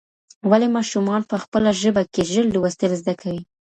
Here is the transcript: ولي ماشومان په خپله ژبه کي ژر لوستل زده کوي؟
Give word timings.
ولي 0.49 0.67
ماشومان 0.77 1.21
په 1.29 1.35
خپله 1.43 1.69
ژبه 1.81 2.03
کي 2.13 2.21
ژر 2.31 2.45
لوستل 2.53 2.91
زده 3.01 3.13
کوي؟ 3.21 3.41